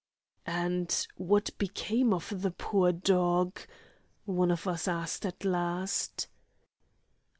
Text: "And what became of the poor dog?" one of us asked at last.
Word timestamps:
"And 0.47 1.05
what 1.17 1.51
became 1.59 2.11
of 2.11 2.41
the 2.41 2.49
poor 2.49 2.91
dog?" 2.91 3.59
one 4.25 4.49
of 4.49 4.65
us 4.67 4.87
asked 4.87 5.27
at 5.27 5.45
last. 5.45 6.27